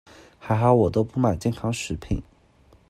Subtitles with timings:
[0.39, 2.19] 還好我都不買健康食品